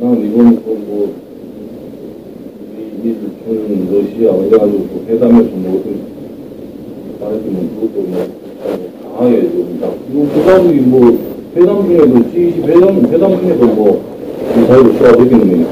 [0.00, 1.12] 나는 이번 그뭐
[3.02, 6.00] 미일 중 러시아 뭐 이래가지고 또 회담에서 뭐 어떤
[7.20, 8.14] 말했지만 그것도 뭐
[9.18, 11.18] 강하게 좀나 이거 부가국이 뭐
[11.54, 14.02] 회담 중에도 G20 회담 회담 중에도 뭐
[14.56, 15.70] 미사일을 쏘아대기는 거니까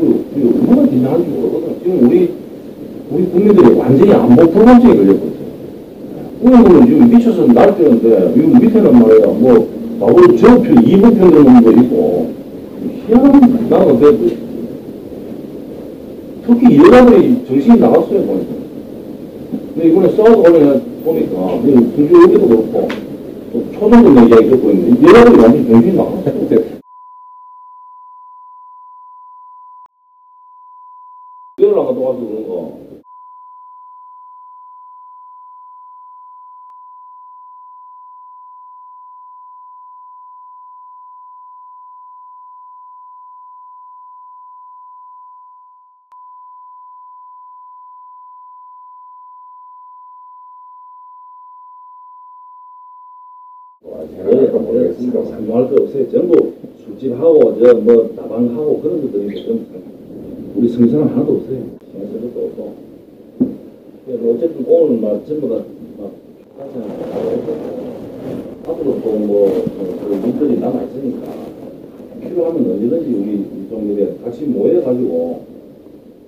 [0.00, 1.76] 그 이거 얼마나 긴장한지 모르거든.
[1.84, 2.30] 지금 우리
[3.12, 5.32] 우리 국민들이 완전히 안보 불감증에 걸렸거든.
[6.40, 9.68] 우리는 지금 미쳐서 날뛰는데 이거 밑에는 말이야 뭐
[10.00, 12.41] 바로 저편 2부 편 들어오는 거 있고
[13.12, 14.52] 희한한 나라가 됐고
[16.46, 18.54] 특히 여자들이 정신이 나갔어요 보니까
[19.74, 22.88] 근데 이번에 싸워서 관련 보니까 군주 여기도 그렇고
[23.52, 26.72] 또 초등부 이야기 듣고 있는데 여자들이 완전 정신이 나갔어요.
[31.62, 33.01] 안 갔다 와서 그런가
[55.42, 56.10] 상종할 거 없어요.
[56.10, 56.52] 전부
[56.84, 59.66] 술집하고 저뭐 다방하고 그런 것들이 좀
[60.56, 61.58] 우리 성사는 하나도 없어요.
[61.92, 62.72] 것도 없고.
[64.06, 65.64] 그래서 어쨌든 오늘 막 전부 다막
[68.64, 69.64] 앞으로 또뭐
[70.26, 71.32] 일들이 남아 있으니까
[72.20, 75.40] 필요하면 언제든지 우리 이종들이 같이 모여가지고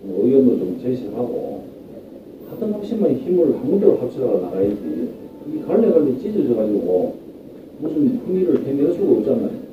[0.03, 1.63] 뭐 의견도 좀 제시하고
[2.51, 5.09] 하던 없이만 힘을 한 군데로 합쳐서 나가야지
[5.53, 7.24] 이 갈래갈래 찢어져 가지고
[7.79, 9.64] 무슨 흥미를 해낼 수가 없잖아요.